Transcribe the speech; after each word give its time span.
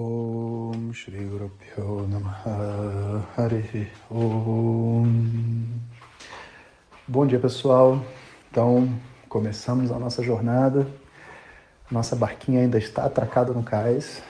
Om 0.00 0.92
Shri 0.92 1.24
Guru 1.24 1.50
Namaha. 2.08 3.26
Hare 3.36 3.90
Om. 4.08 5.66
Bom 7.04 7.26
dia 7.26 7.40
pessoal, 7.40 8.00
então 8.48 8.88
começamos 9.28 9.90
a 9.90 9.98
nossa 9.98 10.22
jornada, 10.22 10.86
nossa 11.90 12.14
barquinha 12.14 12.60
ainda 12.60 12.78
está 12.78 13.06
atracada 13.06 13.52
no 13.52 13.64
cais, 13.64 14.22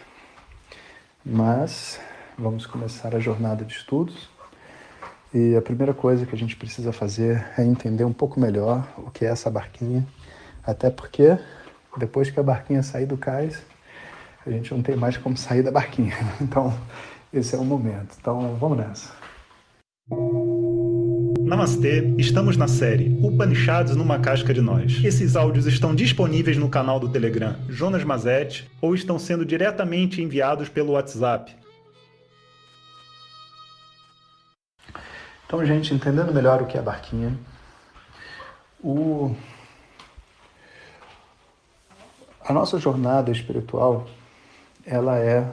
mas 1.23 2.01
vamos 2.39 2.65
começar 2.65 3.15
a 3.15 3.21
jornada 3.21 3.63
de 3.63 3.75
estudos. 3.75 4.31
E 5.35 5.55
a 5.55 5.61
primeira 5.61 5.93
coisa 5.93 6.25
que 6.25 6.35
a 6.35 6.39
gente 6.39 6.57
precisa 6.57 6.95
fazer 6.95 7.47
é 7.59 7.63
entender 7.63 8.05
um 8.05 8.13
pouco 8.15 8.41
melhor 8.41 8.89
o 8.97 9.11
que 9.11 9.27
é 9.27 9.29
essa 9.29 9.51
barquinha, 9.51 10.07
até 10.65 10.89
porque 10.89 11.39
depois 11.99 12.31
que 12.31 12.41
a 12.41 12.43
barquinha 12.43 12.83
sair 12.83 13.05
do 13.05 13.19
cais, 13.19 13.63
a 14.49 14.51
gente 14.51 14.73
não 14.73 14.83
tem 14.83 14.97
mais 14.97 15.17
como 15.17 15.37
sair 15.37 15.63
da 15.63 15.71
barquinha. 15.71 16.17
Então, 16.41 16.73
esse 17.33 17.55
é 17.55 17.59
o 17.59 17.65
momento. 17.65 18.17
Então, 18.19 18.57
vamos 18.57 18.79
nessa. 18.79 19.13
Namastê, 21.41 22.15
estamos 22.19 22.57
na 22.57 22.67
série 22.67 23.19
Upanishads 23.23 23.95
numa 23.95 24.19
casca 24.19 24.55
de 24.55 24.61
nós. 24.61 25.03
Esses 25.05 25.37
áudios 25.37 25.67
estão 25.67 25.95
disponíveis 25.95 26.57
no 26.57 26.69
canal 26.69 26.99
do 26.99 27.09
Telegram 27.09 27.57
Jonas 27.69 28.05
Mazet 28.05 28.71
ou 28.81 28.95
estão 28.95 29.19
sendo 29.19 29.45
diretamente 29.45 30.23
enviados 30.23 30.69
pelo 30.69 30.93
WhatsApp. 30.93 31.55
Então, 35.47 35.65
gente, 35.65 35.95
entendendo 35.95 36.33
melhor 36.33 36.63
o 36.63 36.67
que 36.67 36.77
é 36.77 36.81
a 36.81 36.83
barquinha, 36.83 37.35
o... 38.83 39.35
a 42.45 42.53
nossa 42.53 42.79
jornada 42.79 43.31
espiritual 43.31 44.07
ela 44.89 45.19
é 45.19 45.47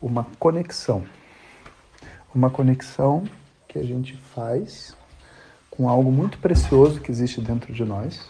uma 0.00 0.24
conexão. 0.38 1.04
Uma 2.32 2.48
conexão 2.48 3.24
que 3.66 3.78
a 3.78 3.82
gente 3.82 4.16
faz 4.34 4.96
com 5.68 5.88
algo 5.88 6.12
muito 6.12 6.38
precioso 6.38 7.00
que 7.00 7.10
existe 7.10 7.40
dentro 7.40 7.72
de 7.72 7.84
nós. 7.84 8.28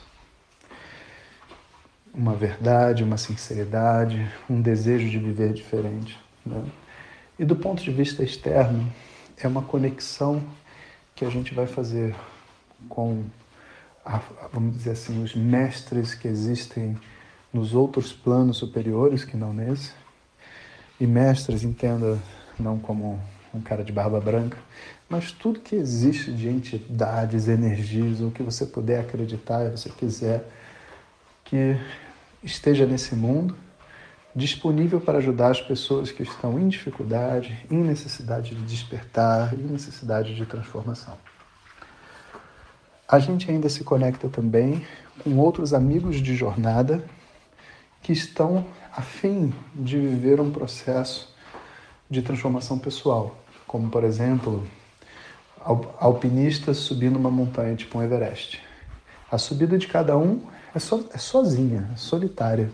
Uma 2.15 2.35
verdade, 2.35 3.05
uma 3.05 3.19
sinceridade, 3.19 4.27
um 4.49 4.63
desejo 4.63 5.11
de 5.11 5.19
viver 5.19 5.53
diferente. 5.53 6.19
Né? 6.45 6.65
E 7.39 7.45
do 7.45 7.57
ponto 7.57 7.83
de 7.83 7.91
vista 7.91 8.23
externo, 8.23 8.91
é 9.37 9.47
uma 9.47 9.63
conexão 9.63 10.43
que 11.15 11.25
a 11.25 11.31
gente 11.31 11.55
vai 11.55 11.67
fazer 11.67 12.17
com, 12.89 13.25
a, 14.05 14.21
vamos 14.53 14.77
dizer 14.77 14.93
assim, 14.93 15.23
os 15.23 15.35
mestres 15.35 16.15
que 16.15 16.29
existem 16.29 16.99
nos 17.53 17.75
outros 17.75 18.13
planos 18.13 18.57
superiores 18.57 19.25
que 19.25 19.37
não 19.37 19.53
nesse 19.53 19.93
e 21.01 21.07
mestres 21.07 21.65
entenda 21.65 22.19
não 22.59 22.79
como 22.79 23.21
um 23.53 23.61
cara 23.61 23.85
de 23.85 23.93
barba 23.93 24.21
branca, 24.21 24.59
mas 25.09 25.31
tudo 25.31 25.61
que 25.61 25.77
existe 25.77 26.33
de 26.33 26.49
entidades, 26.49 27.47
energias, 27.47 28.21
o 28.21 28.31
que 28.31 28.43
você 28.43 28.67
puder 28.67 29.01
acreditar, 29.01 29.65
se 29.67 29.71
você 29.71 29.91
quiser, 29.91 30.49
que 31.45 31.79
esteja 32.43 32.87
nesse 32.87 33.15
mundo, 33.15 33.57
disponível 34.35 35.01
para 35.01 35.19
ajudar 35.19 35.51
as 35.51 35.61
pessoas 35.61 36.11
que 36.11 36.23
estão 36.23 36.59
em 36.59 36.69
dificuldade, 36.69 37.65
em 37.71 37.79
necessidade 37.79 38.55
de 38.55 38.63
despertar, 38.63 39.55
em 39.55 39.63
necessidade 39.63 40.35
de 40.35 40.45
transformação. 40.45 41.17
A 43.07 43.19
gente 43.19 43.49
ainda 43.51 43.69
se 43.69 43.85
conecta 43.85 44.29
também 44.29 44.85
com 45.23 45.37
outros 45.39 45.73
amigos 45.73 46.17
de 46.17 46.35
jornada 46.35 47.05
que 48.03 48.13
estão 48.13 48.67
a 48.97 49.03
fim 49.03 49.53
de 49.75 49.99
viver 49.99 50.41
um 50.41 50.51
processo 50.51 51.35
de 52.09 52.23
transformação 52.23 52.79
pessoal, 52.79 53.37
como 53.67 53.91
por 53.91 54.05
exemplo, 54.05 54.65
alpinistas 55.99 56.77
subindo 56.77 57.17
uma 57.17 57.31
montanha 57.31 57.75
tipo 57.75 57.99
um 57.99 58.03
Everest. 58.03 58.63
A 59.31 59.37
subida 59.37 59.77
de 59.77 59.89
cada 59.89 60.17
um 60.17 60.43
é, 60.73 60.79
so, 60.79 61.09
é 61.13 61.19
sozinha, 61.19 61.91
é 61.93 61.97
solitária. 61.97 62.71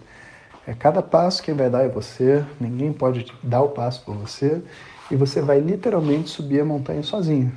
É 0.66 0.74
cada 0.74 1.00
passo 1.00 1.42
quem 1.42 1.54
vai 1.54 1.70
dar 1.70 1.84
é 1.84 1.88
você, 1.88 2.44
ninguém 2.60 2.92
pode 2.92 3.32
dar 3.42 3.62
o 3.62 3.70
passo 3.70 4.04
por 4.04 4.14
você, 4.14 4.62
e 5.10 5.16
você 5.16 5.40
vai 5.40 5.58
literalmente 5.58 6.28
subir 6.28 6.60
a 6.60 6.64
montanha 6.64 7.02
sozinho. 7.02 7.50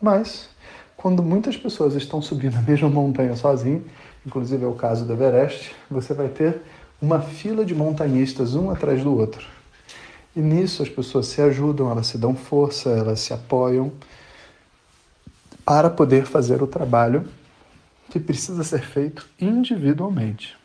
Mas, 0.00 0.50
quando 0.94 1.22
muitas 1.22 1.56
pessoas 1.56 1.94
estão 1.94 2.20
subindo 2.20 2.56
a 2.58 2.60
mesma 2.60 2.88
montanha 2.90 3.34
sozinho, 3.34 3.82
inclusive 4.26 4.62
é 4.62 4.68
o 4.68 4.74
caso 4.74 5.06
do 5.06 5.12
Everest, 5.14 5.74
você 5.90 6.12
vai 6.12 6.28
ter 6.28 6.60
uma 7.00 7.20
fila 7.20 7.64
de 7.64 7.74
montanhistas 7.74 8.54
um 8.54 8.70
atrás 8.70 9.02
do 9.02 9.16
outro. 9.16 9.46
E 10.34 10.40
nisso 10.40 10.82
as 10.82 10.88
pessoas 10.88 11.26
se 11.26 11.40
ajudam, 11.40 11.90
elas 11.90 12.06
se 12.06 12.18
dão 12.18 12.34
força, 12.34 12.90
elas 12.90 13.20
se 13.20 13.32
apoiam 13.32 13.92
para 15.64 15.90
poder 15.90 16.26
fazer 16.26 16.62
o 16.62 16.66
trabalho 16.66 17.28
que 18.10 18.20
precisa 18.20 18.62
ser 18.64 18.82
feito 18.82 19.28
individualmente. 19.40 20.56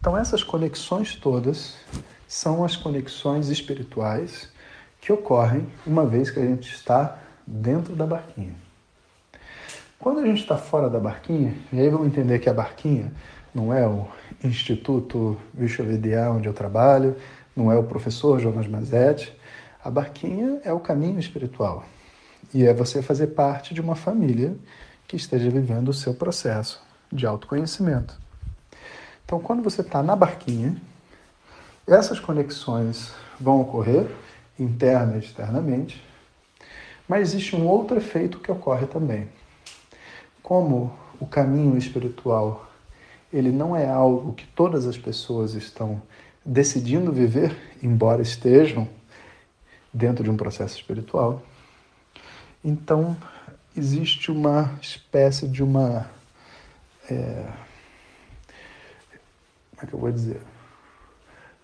Então 0.00 0.16
essas 0.16 0.42
conexões 0.42 1.16
todas 1.16 1.74
são 2.26 2.64
as 2.64 2.76
conexões 2.76 3.48
espirituais 3.48 4.48
que 5.00 5.12
ocorrem 5.12 5.66
uma 5.86 6.04
vez 6.06 6.30
que 6.30 6.38
a 6.38 6.44
gente 6.44 6.72
está 6.72 7.18
dentro 7.46 7.96
da 7.96 8.06
barquinha. 8.06 8.54
Quando 9.98 10.20
a 10.20 10.26
gente 10.26 10.42
está 10.42 10.56
fora 10.56 10.88
da 10.88 11.00
barquinha, 11.00 11.54
e 11.72 11.80
aí 11.80 11.88
vamos 11.88 12.06
entender 12.06 12.38
que 12.38 12.48
a 12.48 12.54
barquinha 12.54 13.12
não 13.58 13.74
é 13.74 13.84
o 13.86 14.06
Instituto 14.44 15.36
Vishwavidya 15.52 16.30
onde 16.30 16.48
eu 16.48 16.54
trabalho, 16.54 17.16
não 17.56 17.72
é 17.72 17.76
o 17.76 17.82
professor 17.82 18.38
Jonas 18.38 18.68
Mazetti. 18.68 19.36
A 19.82 19.90
barquinha 19.90 20.60
é 20.64 20.72
o 20.72 20.78
caminho 20.78 21.18
espiritual. 21.18 21.84
E 22.54 22.64
é 22.64 22.72
você 22.72 23.02
fazer 23.02 23.28
parte 23.28 23.74
de 23.74 23.80
uma 23.80 23.96
família 23.96 24.56
que 25.08 25.16
esteja 25.16 25.50
vivendo 25.50 25.88
o 25.88 25.92
seu 25.92 26.14
processo 26.14 26.80
de 27.12 27.26
autoconhecimento. 27.26 28.16
Então, 29.24 29.40
quando 29.40 29.62
você 29.62 29.80
está 29.80 30.04
na 30.04 30.14
barquinha, 30.14 30.80
essas 31.84 32.20
conexões 32.20 33.12
vão 33.40 33.60
ocorrer 33.60 34.06
interna 34.58 35.16
e 35.16 35.18
externamente, 35.18 36.04
mas 37.08 37.28
existe 37.28 37.56
um 37.56 37.66
outro 37.66 37.96
efeito 37.96 38.38
que 38.38 38.52
ocorre 38.52 38.86
também. 38.86 39.28
Como 40.42 40.94
o 41.18 41.26
caminho 41.26 41.76
espiritual 41.76 42.67
ele 43.32 43.50
não 43.50 43.76
é 43.76 43.88
algo 43.88 44.32
que 44.32 44.46
todas 44.46 44.86
as 44.86 44.96
pessoas 44.96 45.54
estão 45.54 46.00
decidindo 46.44 47.12
viver, 47.12 47.54
embora 47.82 48.22
estejam 48.22 48.88
dentro 49.92 50.24
de 50.24 50.30
um 50.30 50.36
processo 50.36 50.76
espiritual. 50.76 51.42
Então, 52.64 53.16
existe 53.76 54.30
uma 54.30 54.78
espécie 54.80 55.46
de 55.46 55.62
uma. 55.62 56.10
É, 57.10 57.44
como 59.70 59.82
é 59.82 59.86
que 59.86 59.94
eu 59.94 59.98
vou 59.98 60.10
dizer? 60.10 60.40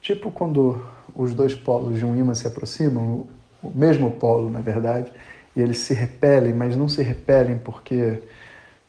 Tipo 0.01 0.31
quando 0.31 0.85
os 1.15 1.35
dois 1.35 1.55
polos 1.55 1.99
de 1.99 2.05
um 2.05 2.17
ímã 2.17 2.35
se 2.35 2.47
aproximam, 2.47 3.27
o 3.63 3.71
mesmo 3.71 4.11
polo, 4.11 4.51
na 4.51 4.61
verdade, 4.61 5.11
e 5.57 5.61
eles 5.61 5.79
se 5.79 5.95
repelem, 5.95 6.53
mas 6.53 6.77
não 6.77 6.89
se 6.89 7.03
repelem 7.03 7.59
porque 7.59 8.23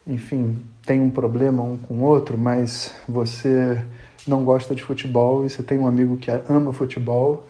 enfim, 0.08 0.62
tem 0.86 1.02
um 1.02 1.10
problema 1.10 1.64
um 1.64 1.78
com 1.78 1.96
o 1.96 2.02
outro, 2.04 2.38
mas 2.38 2.94
você 3.08 3.84
não 4.28 4.44
gosta 4.44 4.76
de 4.76 4.84
futebol 4.84 5.46
e 5.46 5.50
você 5.50 5.64
tem 5.64 5.80
um 5.80 5.88
amigo 5.88 6.18
que 6.18 6.30
ama 6.50 6.72
futebol 6.72 7.46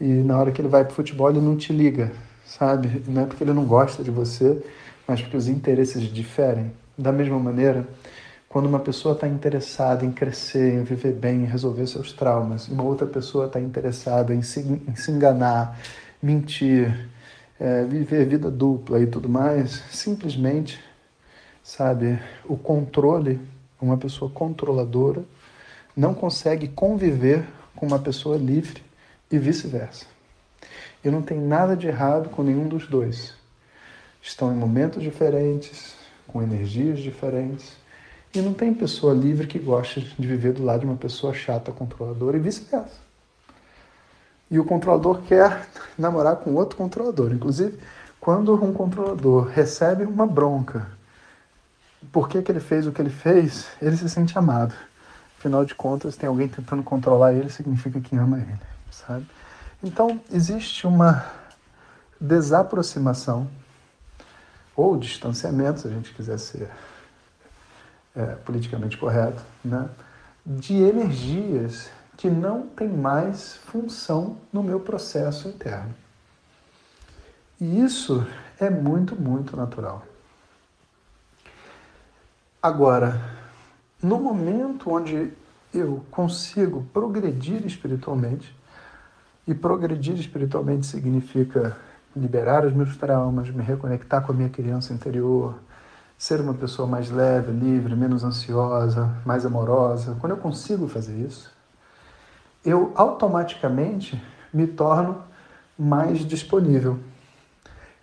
e 0.00 0.04
na 0.04 0.38
hora 0.38 0.50
que 0.50 0.60
ele 0.60 0.68
vai 0.68 0.84
para 0.84 0.94
futebol 0.94 1.30
ele 1.30 1.40
não 1.40 1.56
te 1.56 1.72
liga, 1.72 2.12
sabe? 2.44 3.02
Não 3.06 3.22
é 3.22 3.26
porque 3.26 3.44
ele 3.44 3.52
não 3.52 3.64
gosta 3.64 4.02
de 4.02 4.10
você, 4.10 4.62
mas 5.06 5.20
porque 5.20 5.36
os 5.36 5.48
interesses 5.48 6.02
diferem. 6.02 6.72
Da 6.96 7.12
mesma 7.12 7.38
maneira, 7.38 7.86
quando 8.48 8.66
uma 8.66 8.78
pessoa 8.80 9.14
está 9.14 9.26
interessada 9.26 10.04
em 10.04 10.12
crescer, 10.12 10.74
em 10.74 10.84
viver 10.84 11.12
bem, 11.12 11.42
em 11.42 11.46
resolver 11.46 11.86
seus 11.86 12.12
traumas, 12.12 12.66
e 12.68 12.72
uma 12.72 12.84
outra 12.84 13.06
pessoa 13.06 13.46
está 13.46 13.60
interessada 13.60 14.34
em 14.34 14.42
se, 14.42 14.60
em 14.60 14.94
se 14.94 15.10
enganar, 15.10 15.78
mentir, 16.22 17.08
é, 17.58 17.84
viver 17.84 18.26
vida 18.26 18.50
dupla 18.50 19.00
e 19.00 19.06
tudo 19.06 19.28
mais, 19.28 19.82
simplesmente 19.90 20.80
sabe? 21.64 22.20
O 22.44 22.58
controle, 22.58 23.40
uma 23.80 23.96
pessoa 23.96 24.30
controladora, 24.30 25.24
não 25.96 26.12
consegue 26.12 26.68
conviver 26.68 27.44
com 27.74 27.86
uma 27.86 27.98
pessoa 27.98 28.36
livre 28.36 28.82
e 29.30 29.38
vice-versa. 29.38 30.06
E 31.02 31.10
não 31.10 31.22
tem 31.22 31.40
nada 31.40 31.76
de 31.76 31.88
errado 31.88 32.28
com 32.28 32.42
nenhum 32.42 32.68
dos 32.68 32.86
dois. 32.86 33.34
Estão 34.22 34.52
em 34.52 34.56
momentos 34.56 35.02
diferentes, 35.02 35.94
com 36.26 36.42
energias 36.42 36.98
diferentes, 36.98 37.72
e 38.34 38.40
não 38.40 38.52
tem 38.52 38.74
pessoa 38.74 39.14
livre 39.14 39.46
que 39.46 39.58
gosta 39.58 40.00
de 40.00 40.26
viver 40.26 40.52
do 40.52 40.64
lado 40.64 40.80
de 40.80 40.86
uma 40.86 40.96
pessoa 40.96 41.32
chata, 41.32 41.72
controladora 41.72 42.36
e 42.36 42.40
vice-versa. 42.40 43.04
E 44.50 44.58
o 44.58 44.64
controlador 44.64 45.22
quer 45.22 45.66
namorar 45.96 46.36
com 46.36 46.54
outro 46.54 46.76
controlador. 46.76 47.32
Inclusive, 47.32 47.78
quando 48.20 48.54
um 48.54 48.72
controlador 48.72 49.46
recebe 49.46 50.04
uma 50.04 50.26
bronca 50.26 50.88
por 52.12 52.28
que, 52.28 52.42
que 52.42 52.50
ele 52.50 52.60
fez 52.60 52.86
o 52.86 52.92
que 52.92 53.00
ele 53.00 53.10
fez, 53.10 53.68
ele 53.80 53.96
se 53.96 54.08
sente 54.08 54.36
amado. 54.38 54.74
Afinal 55.38 55.64
de 55.64 55.74
contas, 55.74 56.16
tem 56.16 56.28
alguém 56.28 56.48
tentando 56.48 56.82
controlar 56.82 57.34
ele, 57.34 57.50
significa 57.50 58.00
que 58.00 58.16
ama 58.16 58.38
ele, 58.38 58.58
sabe? 58.90 59.26
Então, 59.82 60.20
existe 60.32 60.86
uma 60.86 61.26
desaproximação 62.20 63.48
ou 64.74 64.96
distanciamento, 64.96 65.80
se 65.80 65.88
a 65.88 65.90
gente 65.90 66.14
quiser 66.14 66.38
ser 66.38 66.70
é, 68.16 68.26
politicamente 68.36 68.96
correto, 68.96 69.42
né, 69.64 69.88
de 70.44 70.74
energias 70.74 71.90
que 72.16 72.30
não 72.30 72.66
têm 72.68 72.88
mais 72.88 73.56
função 73.66 74.38
no 74.52 74.62
meu 74.62 74.80
processo 74.80 75.48
interno. 75.48 75.94
E 77.60 77.80
isso 77.80 78.26
é 78.58 78.70
muito, 78.70 79.14
muito 79.14 79.56
natural. 79.56 80.04
Agora, 82.64 83.20
no 84.02 84.18
momento 84.18 84.90
onde 84.90 85.30
eu 85.74 86.02
consigo 86.10 86.86
progredir 86.94 87.66
espiritualmente, 87.66 88.56
e 89.46 89.52
progredir 89.52 90.14
espiritualmente 90.14 90.86
significa 90.86 91.76
liberar 92.16 92.64
os 92.64 92.72
meus 92.72 92.96
traumas, 92.96 93.50
me 93.50 93.62
reconectar 93.62 94.24
com 94.24 94.32
a 94.32 94.34
minha 94.34 94.48
criança 94.48 94.94
interior, 94.94 95.56
ser 96.16 96.40
uma 96.40 96.54
pessoa 96.54 96.88
mais 96.88 97.10
leve, 97.10 97.52
livre, 97.52 97.94
menos 97.94 98.24
ansiosa, 98.24 99.14
mais 99.26 99.44
amorosa. 99.44 100.16
Quando 100.18 100.32
eu 100.32 100.38
consigo 100.38 100.88
fazer 100.88 101.18
isso, 101.18 101.52
eu 102.64 102.92
automaticamente 102.94 104.18
me 104.50 104.66
torno 104.66 105.18
mais 105.78 106.20
disponível. 106.20 106.98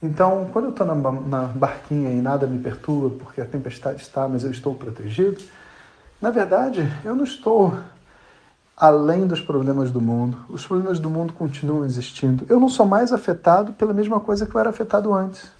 Então, 0.01 0.49
quando 0.51 0.65
eu 0.65 0.71
estou 0.71 0.87
na, 0.87 0.95
na 0.95 1.43
barquinha 1.43 2.09
e 2.11 2.21
nada 2.21 2.47
me 2.47 2.57
perturba, 2.57 3.15
porque 3.23 3.39
a 3.39 3.45
tempestade 3.45 4.01
está, 4.01 4.27
mas 4.27 4.43
eu 4.43 4.49
estou 4.49 4.73
protegido, 4.73 5.41
na 6.19 6.31
verdade, 6.31 6.81
eu 7.05 7.15
não 7.15 7.23
estou 7.23 7.77
além 8.75 9.27
dos 9.27 9.39
problemas 9.39 9.91
do 9.91 10.01
mundo. 10.01 10.37
Os 10.49 10.65
problemas 10.65 10.99
do 10.99 11.07
mundo 11.07 11.33
continuam 11.33 11.85
existindo. 11.85 12.45
Eu 12.49 12.59
não 12.59 12.67
sou 12.67 12.85
mais 12.85 13.13
afetado 13.13 13.73
pela 13.73 13.93
mesma 13.93 14.19
coisa 14.19 14.47
que 14.47 14.55
eu 14.55 14.59
era 14.59 14.71
afetado 14.71 15.13
antes. 15.13 15.51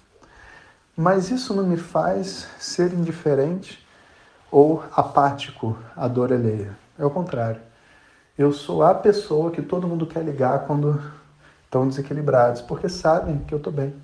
Mas 0.96 1.30
isso 1.30 1.54
não 1.54 1.64
me 1.64 1.76
faz 1.76 2.48
ser 2.58 2.92
indiferente 2.92 3.86
ou 4.50 4.82
apático 4.94 5.78
à 5.96 6.08
dor 6.08 6.32
alheia. 6.32 6.76
É 6.98 7.04
o 7.04 7.10
contrário. 7.10 7.60
Eu 8.36 8.52
sou 8.52 8.82
a 8.82 8.92
pessoa 8.92 9.52
que 9.52 9.62
todo 9.62 9.86
mundo 9.86 10.06
quer 10.06 10.24
ligar 10.24 10.66
quando 10.66 11.00
estão 11.64 11.86
desequilibrados, 11.86 12.60
porque 12.60 12.88
sabem 12.88 13.38
que 13.38 13.54
eu 13.54 13.58
estou 13.58 13.72
bem. 13.72 13.94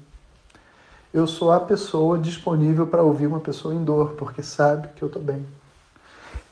Eu 1.13 1.27
sou 1.27 1.51
a 1.51 1.61
pessoa 1.61 2.19
disponível 2.19 2.87
para 2.87 3.03
ouvir 3.03 3.27
uma 3.27 3.41
pessoa 3.41 3.75
em 3.75 3.83
dor, 3.83 4.11
porque 4.11 4.43
sabe 4.43 4.89
que 4.89 5.03
eu 5.03 5.07
estou 5.09 5.23
bem. 5.23 5.47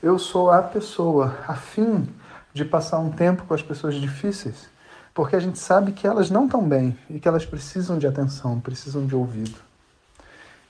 Eu 0.02 0.18
sou 0.18 0.50
a 0.50 0.62
pessoa 0.62 1.36
afim 1.46 2.08
de 2.54 2.64
passar 2.64 2.98
um 2.98 3.10
tempo 3.10 3.44
com 3.44 3.52
as 3.52 3.62
pessoas 3.62 3.96
difíceis, 3.96 4.68
porque 5.12 5.36
a 5.36 5.40
gente 5.40 5.58
sabe 5.58 5.92
que 5.92 6.06
elas 6.06 6.30
não 6.30 6.46
estão 6.46 6.66
bem 6.66 6.98
e 7.10 7.20
que 7.20 7.28
elas 7.28 7.44
precisam 7.44 7.98
de 7.98 8.06
atenção, 8.06 8.58
precisam 8.58 9.06
de 9.06 9.14
ouvido. 9.14 9.58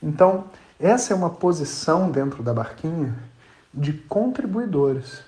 Então, 0.02 0.46
essa 0.80 1.12
é 1.12 1.16
uma 1.16 1.30
posição 1.30 2.10
dentro 2.10 2.42
da 2.42 2.52
barquinha 2.52 3.14
de 3.72 3.92
contribuidores. 3.92 5.22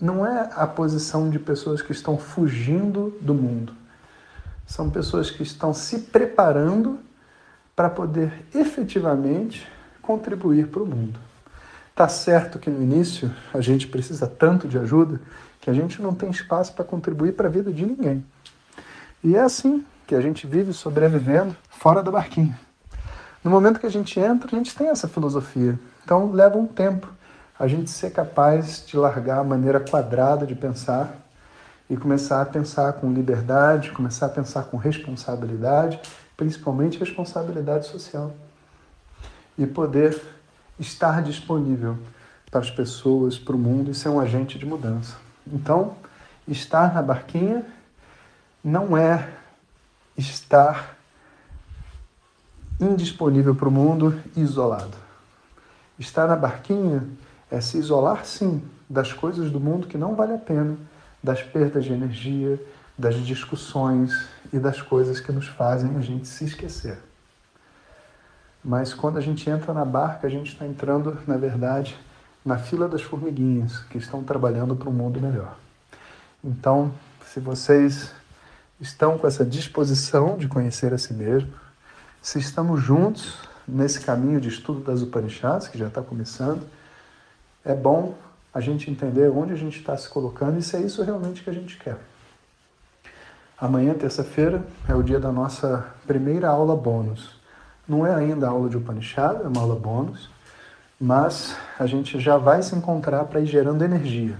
Não 0.00 0.24
é 0.24 0.48
a 0.54 0.66
posição 0.66 1.28
de 1.28 1.38
pessoas 1.38 1.82
que 1.82 1.92
estão 1.92 2.16
fugindo 2.16 3.14
do 3.20 3.34
mundo. 3.34 3.74
São 4.66 4.88
pessoas 4.88 5.30
que 5.30 5.42
estão 5.42 5.74
se 5.74 5.98
preparando 5.98 7.00
para 7.78 7.88
poder 7.88 8.44
efetivamente 8.52 9.64
contribuir 10.02 10.66
para 10.66 10.82
o 10.82 10.86
mundo. 10.86 11.16
Tá 11.94 12.08
certo 12.08 12.58
que 12.58 12.68
no 12.68 12.82
início 12.82 13.32
a 13.54 13.60
gente 13.60 13.86
precisa 13.86 14.26
tanto 14.26 14.66
de 14.66 14.76
ajuda 14.76 15.20
que 15.60 15.70
a 15.70 15.72
gente 15.72 16.02
não 16.02 16.12
tem 16.12 16.28
espaço 16.28 16.72
para 16.72 16.84
contribuir 16.84 17.34
para 17.34 17.46
a 17.46 17.50
vida 17.50 17.72
de 17.72 17.86
ninguém. 17.86 18.26
E 19.22 19.36
é 19.36 19.40
assim 19.40 19.86
que 20.08 20.16
a 20.16 20.20
gente 20.20 20.44
vive 20.44 20.72
sobrevivendo 20.72 21.54
fora 21.70 22.02
da 22.02 22.10
barquinha. 22.10 22.58
No 23.44 23.50
momento 23.52 23.78
que 23.78 23.86
a 23.86 23.90
gente 23.90 24.18
entra, 24.18 24.48
a 24.52 24.58
gente 24.58 24.74
tem 24.74 24.88
essa 24.88 25.06
filosofia. 25.06 25.78
Então 26.02 26.32
leva 26.32 26.58
um 26.58 26.66
tempo 26.66 27.08
a 27.56 27.68
gente 27.68 27.90
ser 27.90 28.10
capaz 28.10 28.84
de 28.84 28.96
largar 28.96 29.38
a 29.38 29.44
maneira 29.44 29.78
quadrada 29.78 30.44
de 30.44 30.56
pensar 30.56 31.14
e 31.88 31.96
começar 31.96 32.42
a 32.42 32.44
pensar 32.44 32.94
com 32.94 33.12
liberdade, 33.12 33.92
começar 33.92 34.26
a 34.26 34.30
pensar 34.30 34.64
com 34.64 34.76
responsabilidade, 34.76 36.00
principalmente 36.38 37.00
responsabilidade 37.00 37.88
social. 37.88 38.32
E 39.58 39.66
poder 39.66 40.22
estar 40.78 41.20
disponível 41.20 41.98
para 42.48 42.60
as 42.60 42.70
pessoas, 42.70 43.36
para 43.36 43.56
o 43.56 43.58
mundo 43.58 43.90
e 43.90 43.94
ser 43.94 44.08
um 44.08 44.20
agente 44.20 44.56
de 44.56 44.64
mudança. 44.64 45.16
Então, 45.44 45.96
estar 46.46 46.94
na 46.94 47.02
barquinha 47.02 47.66
não 48.62 48.96
é 48.96 49.28
estar 50.16 50.96
indisponível 52.80 53.54
para 53.56 53.68
o 53.68 53.72
mundo 53.72 54.22
e 54.36 54.40
isolado. 54.40 54.96
Estar 55.98 56.28
na 56.28 56.36
barquinha 56.36 57.04
é 57.50 57.60
se 57.60 57.76
isolar, 57.78 58.24
sim, 58.24 58.62
das 58.88 59.12
coisas 59.12 59.50
do 59.50 59.58
mundo 59.58 59.88
que 59.88 59.98
não 59.98 60.14
vale 60.14 60.34
a 60.34 60.38
pena, 60.38 60.76
das 61.20 61.42
perdas 61.42 61.84
de 61.84 61.92
energia, 61.92 62.62
das 62.96 63.16
discussões 63.16 64.12
e 64.52 64.58
das 64.58 64.80
coisas 64.80 65.20
que 65.20 65.32
nos 65.32 65.46
fazem 65.46 65.96
a 65.96 66.00
gente 66.00 66.26
se 66.26 66.44
esquecer. 66.44 66.98
Mas 68.64 68.92
quando 68.92 69.18
a 69.18 69.20
gente 69.20 69.48
entra 69.48 69.72
na 69.72 69.84
barca, 69.84 70.26
a 70.26 70.30
gente 70.30 70.52
está 70.52 70.66
entrando, 70.66 71.18
na 71.26 71.36
verdade, 71.36 71.98
na 72.44 72.58
fila 72.58 72.88
das 72.88 73.02
formiguinhas 73.02 73.78
que 73.84 73.98
estão 73.98 74.22
trabalhando 74.22 74.74
para 74.74 74.88
um 74.88 74.92
mundo 74.92 75.20
melhor. 75.20 75.56
Então, 76.42 76.92
se 77.26 77.40
vocês 77.40 78.12
estão 78.80 79.18
com 79.18 79.26
essa 79.26 79.44
disposição 79.44 80.36
de 80.36 80.48
conhecer 80.48 80.92
a 80.92 80.98
si 80.98 81.12
mesmo, 81.12 81.52
se 82.22 82.38
estamos 82.38 82.82
juntos 82.82 83.38
nesse 83.66 84.00
caminho 84.00 84.40
de 84.40 84.48
estudo 84.48 84.80
das 84.80 85.02
Upanishads, 85.02 85.68
que 85.68 85.78
já 85.78 85.88
está 85.88 86.02
começando, 86.02 86.66
é 87.64 87.74
bom 87.74 88.14
a 88.52 88.60
gente 88.60 88.90
entender 88.90 89.28
onde 89.28 89.52
a 89.52 89.56
gente 89.56 89.78
está 89.78 89.96
se 89.96 90.08
colocando 90.08 90.58
e 90.58 90.62
se 90.62 90.76
é 90.76 90.80
isso 90.80 91.02
realmente 91.02 91.42
que 91.42 91.50
a 91.50 91.52
gente 91.52 91.76
quer. 91.76 91.98
Amanhã, 93.60 93.92
terça-feira, 93.92 94.62
é 94.88 94.94
o 94.94 95.02
dia 95.02 95.18
da 95.18 95.32
nossa 95.32 95.84
primeira 96.06 96.48
aula 96.48 96.76
bônus. 96.76 97.40
Não 97.88 98.06
é 98.06 98.14
ainda 98.14 98.46
aula 98.46 98.68
de 98.68 98.76
Upanishad, 98.76 99.40
é 99.42 99.48
uma 99.48 99.60
aula 99.60 99.74
bônus, 99.74 100.30
mas 101.00 101.56
a 101.76 101.84
gente 101.84 102.20
já 102.20 102.38
vai 102.38 102.62
se 102.62 102.76
encontrar 102.76 103.24
para 103.24 103.40
ir 103.40 103.46
gerando 103.46 103.82
energia, 103.82 104.38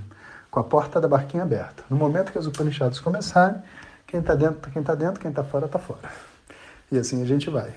com 0.49 0.61
a 0.61 0.63
porta 0.63 1.01
da 1.01 1.09
barquinha 1.09 1.43
aberta. 1.43 1.83
No 1.91 1.97
momento 1.97 2.31
que 2.31 2.39
as 2.39 2.47
Upanishads 2.47 3.01
começarem, 3.01 3.61
quem 4.07 4.21
está 4.21 4.37
dentro, 4.37 4.71
quem 4.71 4.83
está 4.83 4.95
dentro, 4.95 5.21
quem 5.21 5.31
está 5.31 5.43
fora, 5.43 5.67
está 5.67 5.81
fora. 5.81 6.09
E 6.93 6.97
assim 6.97 7.21
a 7.21 7.27
gente 7.27 7.51
vai. 7.51 7.73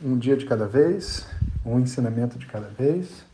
Um 0.00 0.16
dia 0.16 0.38
de 0.38 0.46
cada 0.46 0.66
vez, 0.66 1.26
um 1.66 1.78
ensinamento 1.78 2.38
de 2.38 2.46
cada 2.46 2.68
vez, 2.68 3.26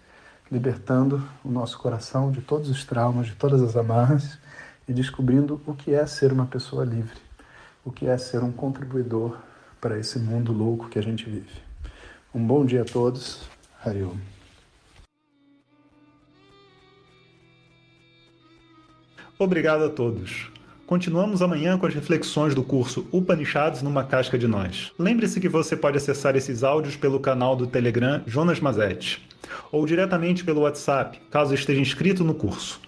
libertando 0.50 1.22
o 1.44 1.48
nosso 1.52 1.78
coração 1.78 2.32
de 2.32 2.40
todos 2.40 2.68
os 2.68 2.84
traumas, 2.84 3.28
de 3.28 3.36
todas 3.36 3.62
as 3.62 3.76
amarras 3.76 4.44
e 4.88 4.92
descobrindo 4.92 5.60
o 5.66 5.74
que 5.74 5.94
é 5.94 6.06
ser 6.06 6.32
uma 6.32 6.46
pessoa 6.46 6.84
livre, 6.84 7.18
o 7.84 7.90
que 7.90 8.06
é 8.06 8.16
ser 8.16 8.42
um 8.42 8.52
contribuidor 8.52 9.36
para 9.80 9.98
esse 9.98 10.18
mundo 10.18 10.52
louco 10.52 10.88
que 10.88 10.98
a 10.98 11.02
gente 11.02 11.24
vive. 11.24 11.66
Um 12.34 12.44
bom 12.44 12.64
dia 12.64 12.82
a 12.82 12.84
todos. 12.84 13.48
Hariom. 13.84 14.16
Obrigado 19.38 19.84
a 19.84 19.90
todos. 19.90 20.50
Continuamos 20.86 21.42
amanhã 21.42 21.76
com 21.76 21.84
as 21.84 21.94
reflexões 21.94 22.54
do 22.54 22.62
curso 22.62 23.08
Upanishads 23.12 23.82
numa 23.82 24.04
casca 24.04 24.38
de 24.38 24.46
nós. 24.46 24.92
Lembre-se 24.98 25.40
que 25.40 25.48
você 25.48 25.76
pode 25.76 25.96
acessar 25.96 26.36
esses 26.36 26.62
áudios 26.62 26.96
pelo 26.96 27.18
canal 27.18 27.56
do 27.56 27.66
Telegram 27.66 28.22
Jonas 28.26 28.60
Mazetti 28.60 29.26
ou 29.70 29.84
diretamente 29.84 30.44
pelo 30.44 30.62
WhatsApp, 30.62 31.20
caso 31.30 31.54
esteja 31.54 31.80
inscrito 31.80 32.24
no 32.24 32.34
curso. 32.34 32.80